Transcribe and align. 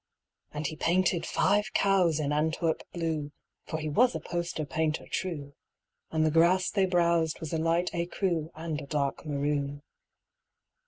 And 0.51 0.65
he 0.65 0.75
painted 0.75 1.27
five 1.27 1.73
cows 1.73 2.19
in 2.19 2.33
Antwerp 2.33 2.81
blue 2.91 3.31
(For 3.67 3.77
he 3.77 3.87
was 3.87 4.15
a 4.15 4.19
poster 4.19 4.65
painter 4.65 5.05
true), 5.07 5.53
And 6.09 6.25
the 6.25 6.31
grass 6.31 6.71
they 6.71 6.87
browsed 6.87 7.39
was 7.39 7.53
a 7.53 7.59
light 7.59 7.91
écru 7.93 8.49
And 8.55 8.81
a 8.81 8.87
dark 8.87 9.27
maroon. 9.27 9.83